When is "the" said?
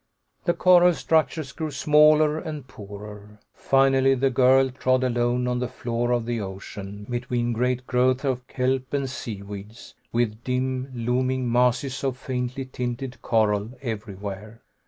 0.45-0.55, 4.15-4.31, 5.59-5.67, 6.25-6.41